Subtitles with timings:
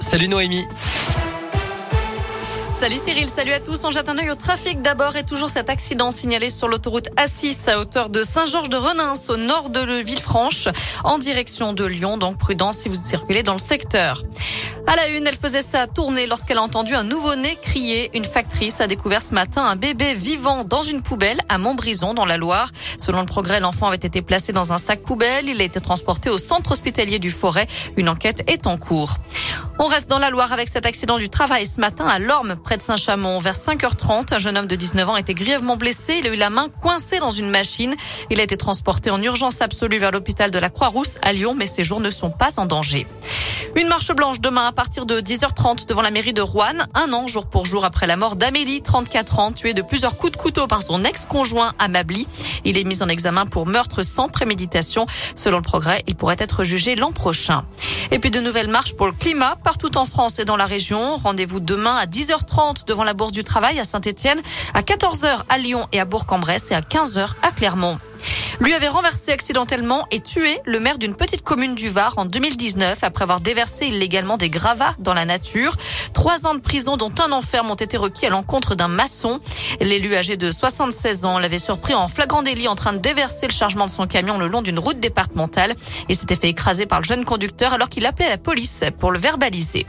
[0.00, 0.66] Salut Noémie.
[2.74, 3.84] Salut Cyril, salut à tous.
[3.84, 7.68] On jette un œil au trafic d'abord et toujours cet accident signalé sur l'autoroute A6
[7.68, 10.68] à hauteur de Saint-Georges de Renins au nord de Villefranche
[11.02, 12.18] en direction de Lyon.
[12.18, 14.22] Donc prudence si vous circulez dans le secteur.
[14.86, 18.10] À la une, elle faisait sa tournée lorsqu'elle a entendu un nouveau-né crier.
[18.14, 22.24] Une factrice a découvert ce matin un bébé vivant dans une poubelle à Montbrison dans
[22.24, 22.70] la Loire.
[22.96, 25.48] Selon le progrès, l'enfant avait été placé dans un sac poubelle.
[25.48, 27.66] Il a été transporté au centre hospitalier du Forêt.
[27.96, 29.16] Une enquête est en cours.
[29.80, 32.76] On reste dans la Loire avec cet accident du travail ce matin à Lorme, près
[32.76, 33.38] de Saint-Chamond.
[33.38, 36.16] Vers 5h30, un jeune homme de 19 ans a été grièvement blessé.
[36.18, 37.94] Il a eu la main coincée dans une machine.
[38.28, 41.66] Il a été transporté en urgence absolue vers l'hôpital de la Croix-Rousse à Lyon, mais
[41.66, 43.06] ses jours ne sont pas en danger.
[43.76, 47.28] Une marche blanche demain à partir de 10h30 devant la mairie de Rouen, un an
[47.28, 50.66] jour pour jour après la mort d'Amélie, 34 ans, tuée de plusieurs coups de couteau
[50.66, 52.26] par son ex-conjoint Amabli.
[52.64, 55.06] Il est mis en examen pour meurtre sans préméditation.
[55.36, 57.64] Selon le progrès, il pourrait être jugé l'an prochain.
[58.10, 61.18] Et puis de nouvelles marches pour le climat partout en France et dans la région.
[61.18, 64.40] Rendez-vous demain à 10h30 devant la Bourse du Travail à Saint-Etienne,
[64.72, 67.98] à 14h à Lyon et à Bourg-en-Bresse et à 15h à Clermont
[68.60, 72.98] lui avait renversé accidentellement et tué le maire d'une petite commune du Var en 2019
[73.02, 75.76] après avoir déversé illégalement des gravats dans la nature.
[76.12, 79.40] Trois ans de prison dont un enferme ont été requis à l'encontre d'un maçon.
[79.80, 83.52] L'élu âgé de 76 ans l'avait surpris en flagrant délit en train de déverser le
[83.52, 85.74] chargement de son camion le long d'une route départementale
[86.08, 89.18] et s'était fait écraser par le jeune conducteur alors qu'il appelait la police pour le
[89.18, 89.86] verbaliser.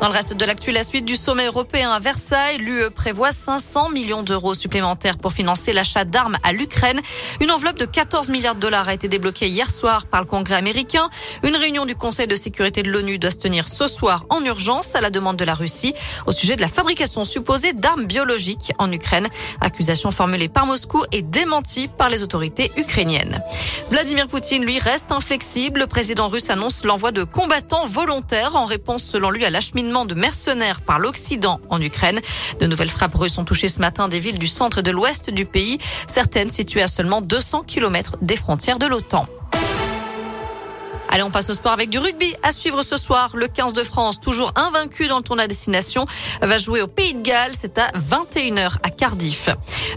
[0.00, 3.88] Dans le reste de l'actu, la suite du sommet européen à Versailles, l'UE prévoit 500
[3.88, 7.00] millions d'euros supplémentaires pour financer l'achat d'armes à l'Ukraine.
[7.40, 10.56] Une enveloppe de 14 milliards de dollars a été débloquée hier soir par le Congrès
[10.56, 11.08] américain.
[11.42, 14.94] Une réunion du Conseil de sécurité de l'ONU doit se tenir ce soir en urgence
[14.94, 15.94] à la demande de la Russie
[16.26, 19.26] au sujet de la fabrication supposée d'armes biologiques en Ukraine.
[19.62, 23.42] Accusation formulée par Moscou et démentie par les autorités ukrainiennes.
[23.90, 25.80] Vladimir Poutine, lui, reste inflexible.
[25.80, 30.14] Le président russe annonce l'envoi de combattants volontaires en réponse, selon lui, à l'acheminement de
[30.14, 32.20] mercenaires par l'Occident en Ukraine.
[32.60, 35.30] De nouvelles frappes russes ont touché ce matin des villes du centre et de l'ouest
[35.30, 35.78] du pays,
[36.08, 39.26] certaines situées à seulement 200 km des frontières de l'OTAN.
[41.16, 43.30] Allez, on passe au sport avec du rugby à suivre ce soir.
[43.34, 46.04] Le 15 de France, toujours invaincu dans le tournoi destination,
[46.42, 47.52] va jouer au Pays de Galles.
[47.58, 49.48] C'est à 21h à Cardiff.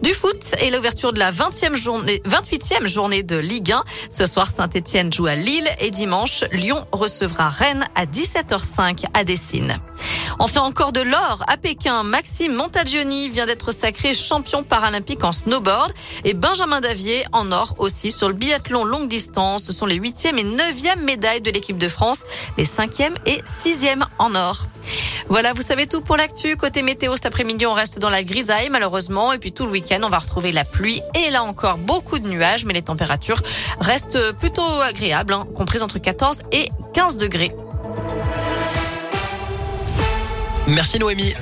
[0.00, 3.82] Du foot et l'ouverture de la 20e journée, 28e journée de Ligue 1.
[4.10, 9.80] Ce soir, Saint-Etienne joue à Lille et dimanche, Lyon recevra Rennes à 17h05 à Dessine.
[10.40, 12.04] Enfin, encore de l'or à Pékin.
[12.04, 15.92] Maxime Montagioni vient d'être sacré champion paralympique en snowboard
[16.24, 19.64] et Benjamin Davier en or aussi sur le biathlon longue distance.
[19.64, 22.22] Ce sont les huitième et neuvième médailles de l'équipe de France,
[22.56, 24.66] les cinquième et sixième en or.
[25.28, 26.56] Voilà, vous savez tout pour l'actu.
[26.56, 29.32] Côté météo, cet après-midi, on reste dans la grisaille, malheureusement.
[29.32, 31.02] Et puis tout le week-end, on va retrouver la pluie.
[31.16, 33.42] Et là encore, beaucoup de nuages, mais les températures
[33.80, 37.52] restent plutôt agréables, hein, comprises entre 14 et 15 degrés.
[40.68, 41.34] Merci Noémie.